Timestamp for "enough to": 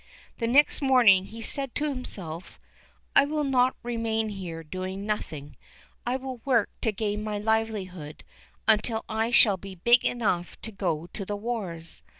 10.03-10.71